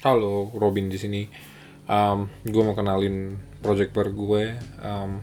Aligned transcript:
Halo, 0.00 0.48
Robin 0.56 0.88
di 0.88 0.96
sini. 0.96 1.28
Um, 1.84 2.24
gue 2.40 2.62
mau 2.64 2.72
kenalin 2.72 3.36
project 3.60 3.92
baru 3.92 4.08
gue, 4.16 4.44
um, 4.80 5.20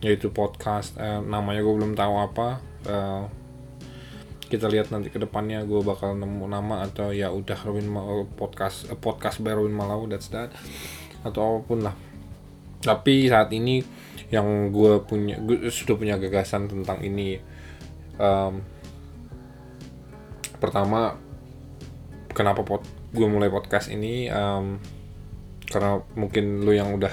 yaitu 0.00 0.32
podcast. 0.32 0.96
Uh, 0.96 1.20
namanya 1.20 1.60
gue 1.60 1.68
belum 1.68 1.92
tahu 1.92 2.14
apa. 2.16 2.64
Uh, 2.88 3.28
kita 4.48 4.72
lihat 4.72 4.88
nanti 4.88 5.12
ke 5.12 5.20
depannya 5.20 5.60
gue 5.68 5.84
bakal 5.84 6.16
nemu 6.16 6.48
nama 6.48 6.88
atau 6.88 7.12
ya 7.12 7.28
udah 7.28 7.60
Robin 7.60 7.92
mau 7.92 8.24
podcast 8.24 8.88
uh, 8.88 8.96
podcast 8.96 9.44
by 9.44 9.52
Robin 9.52 9.76
Malau 9.76 10.08
that's 10.08 10.32
that 10.32 10.48
atau 11.20 11.44
apa 11.44 11.58
pun 11.68 11.84
lah. 11.84 11.92
Tapi 12.80 13.28
saat 13.28 13.52
ini 13.52 13.84
yang 14.32 14.72
gue 14.72 14.96
punya 15.04 15.36
gue 15.44 15.68
sudah 15.68 15.92
punya 15.92 16.16
gagasan 16.16 16.72
tentang 16.72 17.04
ini. 17.04 17.36
Um, 18.16 18.64
pertama 20.56 21.20
kenapa 22.32 22.64
pot 22.64 22.99
gue 23.10 23.26
mulai 23.26 23.50
podcast 23.50 23.90
ini 23.90 24.30
um, 24.30 24.78
karena 25.66 26.02
mungkin 26.14 26.62
lu 26.62 26.74
yang 26.74 26.94
udah 26.94 27.12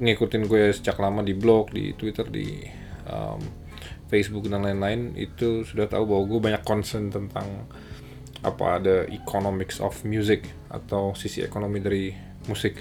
ngikutin 0.00 0.48
gue 0.48 0.72
sejak 0.72 0.96
lama 0.98 1.20
di 1.22 1.34
blog 1.36 1.74
di 1.74 1.92
twitter 1.94 2.26
di 2.26 2.64
um, 3.06 3.38
facebook 4.10 4.50
dan 4.50 4.66
lain-lain 4.66 5.14
itu 5.14 5.62
sudah 5.62 5.86
tahu 5.86 6.10
bahwa 6.10 6.22
gue 6.26 6.40
banyak 6.50 6.62
concern 6.66 7.14
tentang 7.14 7.70
apa 8.42 8.80
ada 8.82 8.96
economics 9.06 9.78
of 9.78 9.94
music 10.02 10.48
atau 10.72 11.14
sisi 11.14 11.44
ekonomi 11.44 11.78
dari 11.78 12.10
musik. 12.50 12.74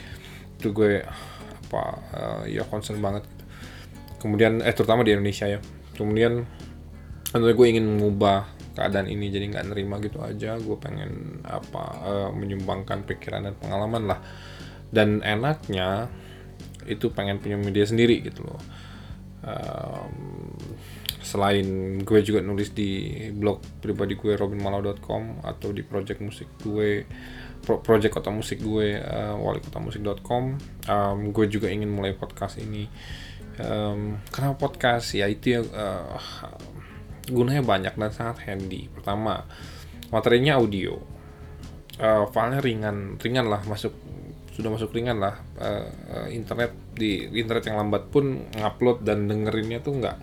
Itu 0.57 0.73
gue 0.73 1.05
apa 1.69 1.83
uh, 2.17 2.43
ya 2.49 2.65
concern 2.65 2.97
banget 2.97 3.29
kemudian 4.17 4.65
eh 4.65 4.73
terutama 4.73 5.05
di 5.05 5.13
Indonesia 5.13 5.45
ya. 5.45 5.59
Kemudian 5.93 6.49
tentunya 7.29 7.53
gue 7.53 7.67
ingin 7.69 7.85
mengubah 7.85 8.58
keadaan 8.79 9.11
ini 9.11 9.27
jadi 9.27 9.51
nggak 9.51 9.75
nerima 9.75 9.99
gitu 9.99 10.23
aja. 10.23 10.55
Gue 10.55 10.79
pengen 10.79 11.43
apa 11.43 11.83
uh, 12.07 12.29
menyumbangkan 12.31 13.03
pikiran 13.03 13.51
dan 13.51 13.55
pengalaman 13.59 14.07
lah. 14.07 14.19
Dan 14.87 15.19
enaknya 15.19 16.07
itu 16.87 17.11
pengen 17.11 17.43
punya 17.43 17.59
media 17.59 17.83
sendiri 17.83 18.23
gitu 18.23 18.47
loh. 18.47 18.61
Um, 19.43 20.55
selain 21.19 21.99
gue 22.01 22.19
juga 22.25 22.39
nulis 22.41 22.73
di 22.73 23.11
blog 23.35 23.61
pribadi 23.83 24.17
gue 24.17 24.33
robinmalau.com 24.33 25.45
atau 25.45 25.69
di 25.69 25.85
project 25.85 26.19
musik 26.25 26.49
gue 26.63 27.05
pro 27.59 27.83
project 27.83 28.17
kota 28.17 28.31
musik 28.33 28.63
gue 28.63 28.97
uh, 28.97 29.35
walikotamusik.com 29.37 30.43
um, 30.87 31.19
gue 31.29 31.45
juga 31.51 31.67
ingin 31.67 31.91
mulai 31.91 32.15
podcast 32.15 32.57
ini. 32.57 32.87
Um, 33.59 34.23
kenapa 34.31 34.55
podcast? 34.71 35.11
Ya 35.13 35.27
itu 35.27 35.59
ya 35.59 35.61
uh, 35.61 36.15
gunanya 37.29 37.63
banyak 37.63 37.93
dan 37.95 38.11
sangat 38.11 38.43
handy. 38.49 38.89
Pertama, 38.91 39.45
materinya 40.09 40.57
audio. 40.57 40.97
Uh, 41.99 42.25
filenya 42.31 42.63
ringan, 42.63 43.19
ringan 43.19 43.51
lah 43.51 43.59
masuk 43.67 43.91
sudah 44.59 44.75
masuk 44.75 44.91
ringan 44.91 45.23
lah 45.23 45.39
uh, 45.55 46.27
internet 46.27 46.75
di 46.91 47.31
internet 47.31 47.71
yang 47.71 47.79
lambat 47.79 48.11
pun 48.11 48.43
ngupload 48.51 49.07
dan 49.07 49.23
dengerinnya 49.23 49.79
tuh 49.79 50.03
nggak 50.03 50.17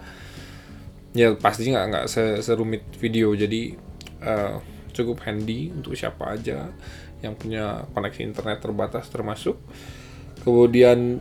ya 1.17 1.33
pasti 1.41 1.73
nggak 1.73 1.84
nggak 1.89 2.05
serumit 2.45 2.84
video 3.01 3.33
jadi 3.33 3.73
uh, 4.21 4.61
cukup 4.93 5.25
handy 5.25 5.73
untuk 5.73 5.97
siapa 5.97 6.37
aja 6.37 6.69
yang 7.25 7.33
punya 7.33 7.89
koneksi 7.97 8.21
internet 8.29 8.61
terbatas 8.61 9.09
termasuk 9.09 9.57
kemudian 10.45 11.17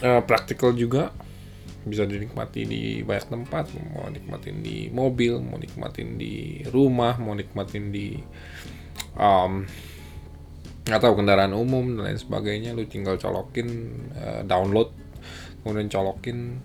uh, 0.00 0.24
praktikal 0.24 0.72
juga 0.72 1.12
bisa 1.84 2.08
dinikmati 2.08 2.64
di 2.64 2.82
banyak 3.04 3.28
tempat. 3.28 3.64
Mau 3.92 4.08
nikmatin 4.08 4.64
di 4.64 4.88
mobil 4.88 5.38
mau 5.40 5.60
nikmatin 5.60 6.16
di 6.16 6.64
rumah 6.68 7.16
mau 7.20 7.36
nikmatin 7.36 7.92
di 7.92 8.16
um, 9.16 9.64
tahu 10.84 11.12
kendaraan 11.16 11.52
umum 11.52 11.96
dan 11.96 12.12
lain 12.12 12.20
sebagainya. 12.20 12.72
Lu 12.72 12.88
tinggal 12.88 13.20
colokin 13.20 13.68
uh, 14.16 14.42
download 14.44 14.92
kemudian 15.64 15.88
colokin 15.88 16.60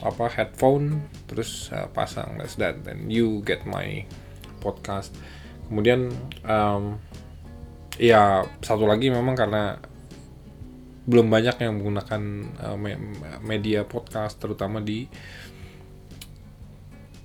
apa 0.00 0.32
headphone 0.32 1.04
terus 1.26 1.68
uh, 1.74 1.90
pasang. 1.92 2.38
That's 2.38 2.56
that. 2.56 2.86
Then 2.86 3.10
you 3.10 3.42
get 3.44 3.66
my 3.66 4.06
podcast. 4.62 5.12
Kemudian 5.68 6.10
um, 6.46 6.98
ya 8.00 8.48
satu 8.64 8.88
lagi 8.88 9.12
memang 9.12 9.36
karena 9.36 9.76
belum 11.10 11.26
banyak 11.26 11.66
yang 11.66 11.82
menggunakan 11.82 12.22
uh, 12.62 12.78
media 13.42 13.82
podcast 13.82 14.38
terutama 14.38 14.78
di 14.78 15.10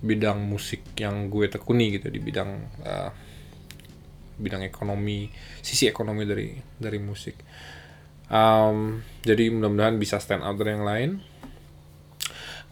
bidang 0.02 0.42
musik 0.42 0.82
yang 0.98 1.30
gue 1.30 1.46
tekuni 1.46 1.94
gitu 1.94 2.10
di 2.10 2.18
bidang 2.18 2.50
uh, 2.82 3.10
bidang 4.42 4.66
ekonomi 4.66 5.30
sisi 5.62 5.86
ekonomi 5.86 6.26
dari 6.26 6.50
dari 6.82 6.98
musik. 6.98 7.38
Um, 8.26 9.06
jadi 9.22 9.54
mudah-mudahan 9.54 10.02
bisa 10.02 10.18
stand 10.18 10.42
out 10.42 10.58
dari 10.58 10.74
yang 10.74 10.86
lain. 10.86 11.10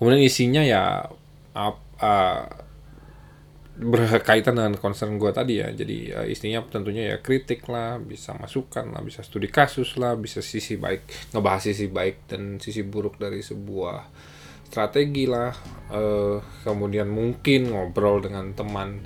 Kemudian 0.01 0.25
isinya 0.25 0.65
ya 0.65 1.05
uh, 1.53 2.43
berkaitan 3.73 4.53
dengan 4.53 4.77
concern 4.77 5.17
gue 5.17 5.31
tadi 5.33 5.57
ya. 5.57 5.73
Jadi 5.73 6.13
uh, 6.13 6.25
istinya 6.29 6.61
tentunya 6.69 7.15
ya 7.15 7.17
kritik 7.19 7.65
lah 7.69 7.97
bisa 7.97 8.37
masukan 8.37 8.93
lah 8.93 9.01
bisa 9.01 9.25
studi 9.25 9.49
kasus 9.49 9.97
lah 9.97 10.13
bisa 10.13 10.45
sisi 10.45 10.77
baik 10.77 11.33
ngebahas 11.33 11.73
sisi 11.73 11.89
baik 11.89 12.29
dan 12.29 12.61
sisi 12.61 12.85
buruk 12.85 13.17
dari 13.17 13.41
sebuah 13.41 13.97
strategi 14.69 15.25
lah. 15.25 15.49
Uh, 15.89 16.37
kemudian 16.61 17.09
mungkin 17.09 17.73
ngobrol 17.73 18.21
dengan 18.21 18.53
teman 18.53 19.01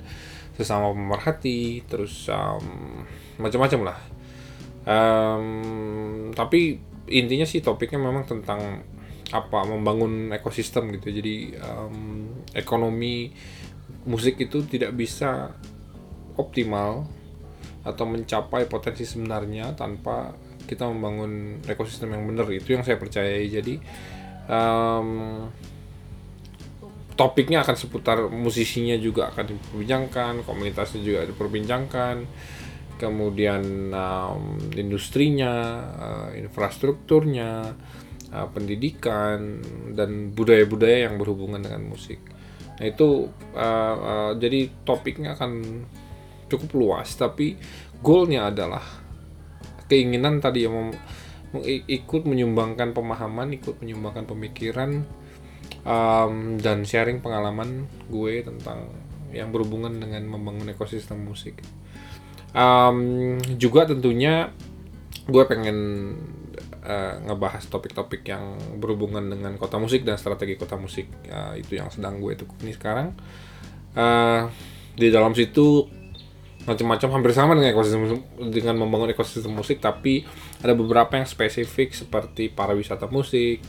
sesama 0.58 0.90
pemerhati 0.92 1.86
terus 1.88 2.28
um, 2.28 3.06
macam-macam 3.40 3.94
lah. 3.94 3.98
Um, 4.88 6.32
tapi 6.32 6.80
intinya 7.08 7.44
sih 7.48 7.64
topiknya 7.64 8.00
memang 8.00 8.28
tentang 8.28 8.84
apa 9.28 9.68
membangun 9.68 10.32
ekosistem 10.32 10.88
gitu 10.96 11.12
jadi 11.12 11.60
um, 11.60 12.32
ekonomi 12.56 13.28
musik 14.08 14.40
itu 14.40 14.64
tidak 14.64 14.96
bisa 14.96 15.52
optimal 16.40 17.04
atau 17.84 18.04
mencapai 18.08 18.64
potensi 18.64 19.04
sebenarnya 19.04 19.76
tanpa 19.76 20.32
kita 20.64 20.88
membangun 20.88 21.60
ekosistem 21.68 22.16
yang 22.16 22.24
benar. 22.24 22.48
Itu 22.48 22.72
yang 22.72 22.84
saya 22.84 22.96
percayai. 22.96 23.46
Jadi 23.52 23.74
um, 24.48 25.48
topiknya 27.18 27.66
akan 27.66 27.76
seputar 27.76 28.18
musisinya 28.30 28.94
juga 28.94 29.34
akan 29.34 29.44
diperbincangkan 29.50 30.46
komunitasnya 30.46 31.00
juga 31.02 31.20
diperbincangkan 31.26 32.16
kemudian 32.98 33.90
um, 33.90 34.54
industrinya 34.74 35.54
uh, 35.98 36.30
infrastrukturnya 36.34 37.74
uh, 38.30 38.48
pendidikan 38.54 39.62
dan 39.98 40.30
budaya-budaya 40.30 41.10
yang 41.10 41.18
berhubungan 41.18 41.58
dengan 41.58 41.90
musik 41.90 42.22
Nah 42.78 42.86
itu 42.86 43.26
uh, 43.58 43.96
uh, 43.98 44.32
jadi 44.38 44.70
topiknya 44.86 45.34
akan 45.34 45.82
cukup 46.48 46.70
luas, 46.78 47.12
tapi 47.18 47.58
goalnya 48.00 48.48
adalah 48.48 48.82
keinginan 49.90 50.38
tadi 50.38 50.64
yang 50.64 50.94
ikut 51.66 52.22
menyumbangkan 52.28 52.92
pemahaman, 52.92 53.56
ikut 53.56 53.80
menyumbangkan 53.80 54.28
pemikiran 54.28 55.02
um, 55.82 56.60
dan 56.60 56.84
sharing 56.84 57.24
pengalaman 57.24 57.88
gue 58.12 58.44
tentang 58.44 58.88
yang 59.32 59.52
berhubungan 59.52 59.96
dengan 59.96 60.24
membangun 60.28 60.68
ekosistem 60.72 61.24
musik. 61.24 61.60
Um, 62.56 63.36
juga 63.60 63.84
tentunya 63.84 64.52
gue 65.28 65.44
pengen 65.44 65.78
uh, 66.84 67.18
ngebahas 67.24 67.64
topik-topik 67.66 68.26
yang 68.26 68.58
berhubungan 68.78 69.24
dengan 69.26 69.54
kota 69.56 69.78
musik 69.80 70.02
dan 70.02 70.18
strategi 70.20 70.58
kota 70.58 70.78
musik 70.78 71.08
uh, 71.30 71.54
itu 71.54 71.78
yang 71.78 71.88
sedang 71.88 72.18
gue 72.22 72.34
tekuni 72.38 72.74
sekarang. 72.74 73.14
Uh, 73.96 74.50
di 74.98 75.08
dalam 75.14 75.32
situ 75.32 75.86
macam-macam 76.68 77.08
hampir 77.16 77.32
sama 77.32 77.56
dengan 77.56 77.72
ekosistem 77.72 78.20
dengan 78.52 78.76
membangun 78.76 79.08
ekosistem 79.08 79.56
musik 79.56 79.80
tapi 79.80 80.28
ada 80.60 80.76
beberapa 80.76 81.16
yang 81.16 81.24
spesifik 81.24 81.96
seperti 81.96 82.52
para 82.52 82.76
wisata 82.76 83.08
musik 83.08 83.64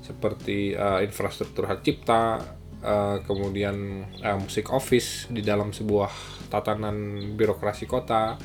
seperti 0.00 0.72
uh, 0.72 1.04
infrastruktur 1.04 1.68
hak 1.68 1.84
cipta 1.84 2.40
uh, 2.80 3.20
kemudian 3.28 4.08
uh, 4.24 4.40
musik 4.40 4.72
office 4.72 5.28
di 5.28 5.44
dalam 5.44 5.76
sebuah 5.76 6.08
tatanan 6.48 7.20
birokrasi 7.36 7.84
kota 7.84 8.40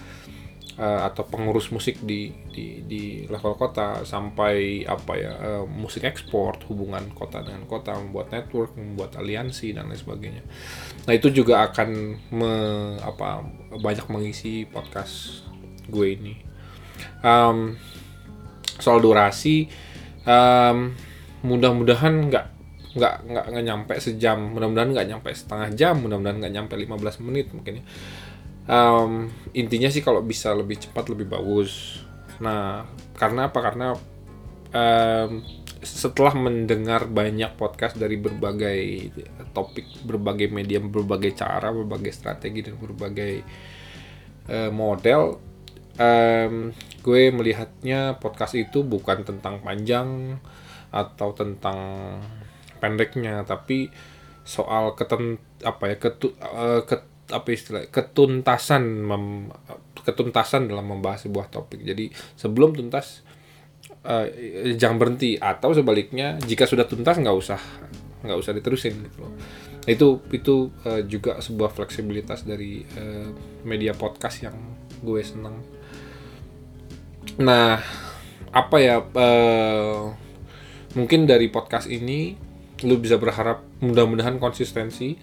uh, 0.78 1.02
atau 1.06 1.26
pengurus 1.28 1.70
musik 1.70 2.02
di, 2.02 2.34
di 2.50 2.82
di 2.86 3.04
level 3.30 3.54
kota 3.58 4.02
sampai 4.06 4.86
apa 4.86 5.14
ya 5.18 5.34
uh, 5.38 5.66
musik 5.66 6.06
ekspor 6.06 6.58
hubungan 6.70 7.14
kota 7.14 7.46
dengan 7.46 7.66
kota 7.70 7.94
membuat 7.98 8.34
network 8.34 8.74
membuat 8.78 9.18
aliansi 9.18 9.74
dan 9.74 9.90
lain 9.90 10.00
sebagainya. 10.00 10.44
Nah 11.06 11.14
itu 11.14 11.30
juga 11.30 11.66
akan 11.70 11.90
me, 12.34 12.54
apa 13.02 13.46
banyak 13.78 14.08
mengisi 14.10 14.66
podcast 14.66 15.46
gue 15.90 16.08
ini. 16.14 16.34
Um, 17.22 17.78
soal 18.80 19.00
durasi 19.04 19.70
um, 20.26 20.96
mudah-mudahan 21.44 22.32
nggak 22.32 22.46
nggak 22.94 23.16
nggak 23.30 23.66
nyampe 23.66 23.94
sejam. 24.02 24.54
Mudah-mudahan 24.54 24.90
nggak 24.94 25.08
nyampe 25.10 25.30
setengah 25.34 25.70
jam 25.74 26.02
mudah-mudahan 26.02 26.42
nggak 26.42 26.54
nyampe 26.54 26.74
15 26.78 27.26
menit 27.26 27.50
mungkin 27.54 27.82
ya 27.82 27.86
um, 28.68 29.28
intinya 29.56 29.90
sih 29.92 30.04
kalau 30.04 30.24
bisa 30.24 30.52
lebih 30.54 30.80
cepat 30.80 31.10
lebih 31.12 31.28
bagus. 31.30 32.04
Nah 32.40 32.88
karena 33.18 33.50
apa? 33.52 33.60
Karena 33.60 33.88
um, 34.74 35.32
setelah 35.84 36.34
mendengar 36.40 37.12
banyak 37.12 37.60
podcast 37.60 38.00
dari 38.00 38.16
berbagai 38.16 39.12
topik 39.52 40.08
berbagai 40.08 40.48
media 40.48 40.80
berbagai 40.80 41.36
cara 41.36 41.76
berbagai 41.76 42.16
strategi 42.16 42.64
dan 42.64 42.80
berbagai 42.80 43.44
uh, 44.48 44.72
model 44.72 45.38
um, 46.00 46.72
gue 47.04 47.22
melihatnya 47.36 48.16
podcast 48.18 48.56
itu 48.56 48.82
bukan 48.88 49.28
tentang 49.28 49.60
panjang 49.60 50.40
atau 50.94 51.36
tentang 51.36 51.80
pendeknya 52.80 53.44
tapi 53.44 53.92
soal 54.44 54.96
keten 54.96 55.40
apa 55.64 55.96
ya 55.96 55.96
ketu, 56.00 56.36
uh, 56.40 56.84
ket, 56.84 57.08
apa 57.34 57.50
istilah 57.50 57.90
ketuntasan 57.90 58.84
mem, 58.86 59.50
ketuntasan 60.06 60.70
dalam 60.70 60.86
membahas 60.86 61.26
sebuah 61.26 61.50
topik. 61.50 61.82
Jadi 61.82 62.14
sebelum 62.38 62.78
tuntas 62.78 63.26
uh, 64.06 64.30
jangan 64.78 65.02
berhenti 65.02 65.36
atau 65.42 65.74
sebaliknya 65.74 66.38
jika 66.46 66.70
sudah 66.70 66.86
tuntas 66.86 67.18
nggak 67.18 67.34
usah 67.36 67.60
nggak 68.24 68.38
usah 68.38 68.54
diterusin 68.54 68.94
gitu 69.10 69.18
loh. 69.26 69.34
Itu 69.84 70.08
itu 70.32 70.72
uh, 70.86 71.02
juga 71.04 71.42
sebuah 71.42 71.74
fleksibilitas 71.74 72.46
dari 72.46 72.86
uh, 72.86 73.28
media 73.66 73.98
podcast 73.98 74.46
yang 74.46 74.56
gue 75.04 75.22
senang. 75.26 75.60
Nah, 77.42 77.82
apa 78.54 78.78
ya 78.78 79.02
uh, 79.02 80.14
mungkin 80.94 81.26
dari 81.26 81.50
podcast 81.50 81.90
ini 81.90 82.38
lu 82.84 83.00
bisa 83.00 83.16
berharap 83.18 83.64
mudah-mudahan 83.80 84.38
konsistensi 84.38 85.16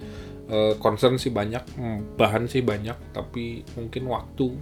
uh, 0.50 0.74
concern 0.82 1.16
sih 1.16 1.30
banyak 1.30 1.62
bahan 2.18 2.50
sih 2.50 2.60
banyak 2.60 3.14
tapi 3.14 3.62
mungkin 3.78 4.10
waktu 4.10 4.52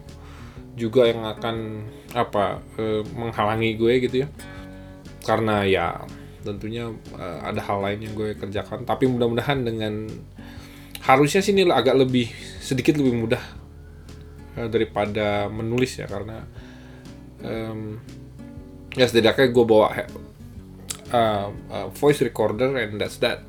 juga 0.79 1.11
yang 1.11 1.26
akan 1.26 1.56
apa 2.14 2.62
uh, 2.79 3.02
menghalangi 3.19 3.75
gue 3.75 3.93
gitu 4.06 4.17
ya. 4.25 4.29
Karena 5.26 5.67
ya 5.67 6.06
tentunya 6.46 6.88
uh, 7.19 7.40
ada 7.43 7.58
hal 7.58 7.82
lain 7.82 8.06
yang 8.08 8.14
gue 8.14 8.38
kerjakan. 8.38 8.87
Tapi 8.87 9.11
mudah-mudahan 9.11 9.67
dengan 9.67 10.06
harusnya 11.02 11.43
sini 11.43 11.67
agak 11.67 11.99
lebih 11.99 12.31
sedikit 12.62 12.94
lebih 12.96 13.26
mudah 13.26 13.43
daripada 14.70 15.50
menulis 15.50 15.99
ya. 15.99 16.06
Karena 16.06 16.46
um, 17.43 17.99
ya 18.94 19.05
setidaknya 19.11 19.50
gue 19.50 19.64
bawa 19.67 19.87
uh, 21.11 21.50
uh, 21.50 21.88
voice 21.90 22.23
recorder 22.23 22.79
and 22.79 23.02
that's 23.02 23.19
that. 23.19 23.43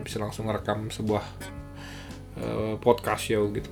Bisa 0.00 0.16
langsung 0.16 0.48
ngerekam 0.48 0.88
sebuah 0.88 1.22
uh, 2.40 2.74
podcast 2.80 3.28
show 3.28 3.48
gitu. 3.52 3.70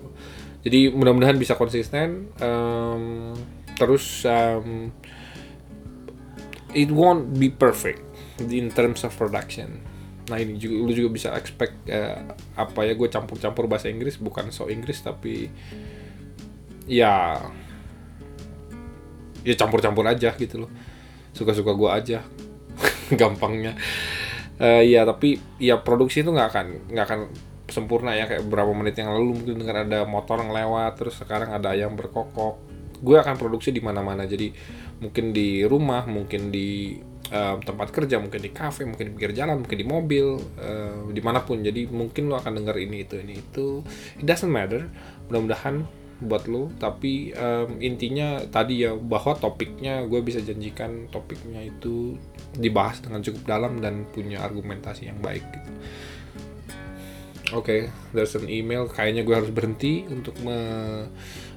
Jadi 0.63 0.93
mudah-mudahan 0.93 1.39
bisa 1.39 1.55
konsisten 1.55 2.29
um, 2.43 3.33
terus 3.79 4.27
um, 4.27 4.91
it 6.75 6.91
won't 6.91 7.33
be 7.39 7.49
perfect 7.49 8.03
in 8.43 8.69
terms 8.75 9.07
of 9.07 9.15
production. 9.15 9.81
Nah 10.29 10.37
ini 10.37 10.61
juga 10.61 10.75
lu 10.85 10.93
juga 10.93 11.11
bisa 11.11 11.29
expect 11.39 11.89
uh, 11.89 12.37
apa 12.59 12.81
ya 12.85 12.93
gue 12.93 13.09
campur-campur 13.09 13.65
bahasa 13.65 13.89
Inggris 13.89 14.21
bukan 14.21 14.53
so 14.53 14.69
Inggris 14.69 15.01
tapi 15.01 15.49
ya 16.85 17.41
ya 19.47 19.55
campur-campur 19.57 20.05
aja 20.05 20.35
gitu 20.37 20.67
loh. 20.67 20.71
Suka-suka 21.33 21.73
gue 21.73 21.91
aja 21.91 22.19
gampangnya. 23.21 23.79
Uh, 24.59 24.83
ya 24.83 25.07
tapi 25.07 25.39
ya 25.63 25.79
produksi 25.79 26.27
itu 26.27 26.35
nggak 26.35 26.49
akan 26.51 26.67
nggak 26.91 27.07
akan 27.07 27.21
sempurna 27.79 28.19
ya 28.19 28.27
kayak 28.27 28.43
beberapa 28.51 28.75
menit 28.75 28.99
yang 28.99 29.15
lalu 29.15 29.39
mungkin 29.39 29.55
dengar 29.63 29.87
ada 29.87 30.03
motor 30.03 30.43
yang 30.43 30.51
lewat 30.51 30.99
terus 30.99 31.15
sekarang 31.23 31.55
ada 31.55 31.71
yang 31.79 31.95
berkokok. 31.95 32.59
Gue 32.99 33.15
akan 33.23 33.39
produksi 33.39 33.71
di 33.71 33.79
mana-mana 33.79 34.27
jadi 34.27 34.51
mungkin 34.99 35.31
di 35.31 35.63
rumah 35.63 36.03
mungkin 36.11 36.51
di 36.51 36.99
uh, 37.31 37.63
tempat 37.63 37.95
kerja 37.95 38.19
mungkin 38.19 38.43
di 38.43 38.51
kafe 38.51 38.83
mungkin 38.83 39.09
di 39.09 39.13
pinggir 39.15 39.33
jalan 39.39 39.63
mungkin 39.63 39.79
di 39.79 39.87
mobil 39.87 40.27
uh, 40.59 41.07
di 41.15 41.23
mana 41.23 41.47
pun. 41.47 41.63
Jadi 41.63 41.87
mungkin 41.87 42.27
lo 42.27 42.43
akan 42.43 42.59
dengar 42.59 42.75
ini 42.83 43.07
itu 43.07 43.23
ini 43.23 43.39
itu. 43.39 43.87
It 44.19 44.27
doesn't 44.27 44.51
matter 44.51 44.91
mudah-mudahan 45.31 45.87
buat 46.19 46.51
lo. 46.51 46.75
Tapi 46.83 47.31
um, 47.39 47.79
intinya 47.79 48.43
tadi 48.51 48.83
ya 48.83 48.99
bahwa 48.99 49.39
topiknya 49.39 50.03
gue 50.11 50.19
bisa 50.27 50.43
janjikan 50.43 51.07
topiknya 51.15 51.63
itu 51.63 52.19
dibahas 52.59 52.99
dengan 52.99 53.23
cukup 53.23 53.47
dalam 53.47 53.79
dan 53.79 54.03
punya 54.11 54.43
argumentasi 54.43 55.07
yang 55.07 55.23
baik 55.23 55.47
gitu 55.55 55.71
oke 57.55 57.65
okay, 57.65 57.81
there's 58.13 58.35
an 58.37 58.49
email. 58.49 58.89
Kayaknya 58.89 59.23
gue 59.25 59.35
harus 59.35 59.53
berhenti 59.53 60.05
untuk 60.09 60.37
me, 60.45 60.57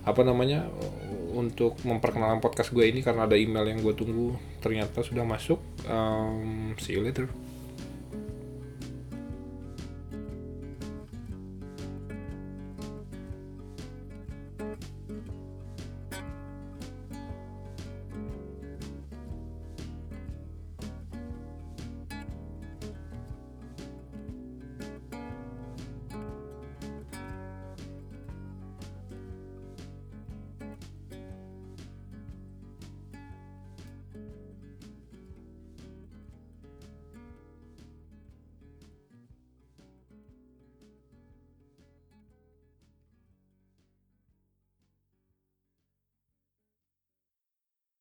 apa 0.01 0.21
namanya 0.25 0.67
untuk 1.31 1.79
memperkenalkan 1.83 2.43
podcast 2.43 2.75
gue 2.75 2.87
ini 2.87 3.03
karena 3.03 3.27
ada 3.27 3.39
email 3.39 3.67
yang 3.67 3.79
gue 3.79 3.93
tunggu 3.95 4.35
ternyata 4.63 5.03
sudah 5.03 5.27
masuk. 5.27 5.59
Um, 5.87 6.75
see 6.79 6.95
you 6.95 7.03
later 7.03 7.27